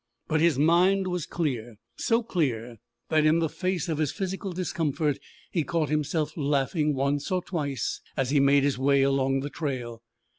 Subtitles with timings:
[0.27, 2.77] But his mind was clear so clear
[3.09, 5.19] that in the face of his physical discomfort
[5.51, 10.01] he caught himself laughing once or twice as he made his way along the trail.